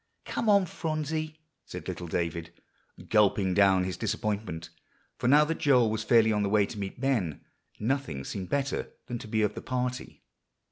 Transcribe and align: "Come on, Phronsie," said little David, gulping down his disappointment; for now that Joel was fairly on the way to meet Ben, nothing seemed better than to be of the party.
"Come 0.25 0.49
on, 0.49 0.65
Phronsie," 0.65 1.37
said 1.63 1.87
little 1.87 2.07
David, 2.07 2.51
gulping 3.07 3.53
down 3.53 3.83
his 3.83 3.97
disappointment; 3.97 4.71
for 5.19 5.27
now 5.27 5.45
that 5.45 5.59
Joel 5.59 5.91
was 5.91 6.03
fairly 6.03 6.33
on 6.33 6.41
the 6.41 6.49
way 6.49 6.65
to 6.65 6.79
meet 6.79 6.99
Ben, 6.99 7.41
nothing 7.79 8.23
seemed 8.23 8.49
better 8.49 8.93
than 9.05 9.19
to 9.19 9.27
be 9.27 9.43
of 9.43 9.53
the 9.53 9.61
party. 9.61 10.23